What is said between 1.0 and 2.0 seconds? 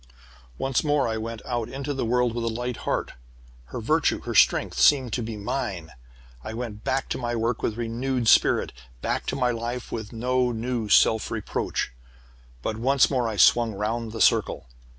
I went out into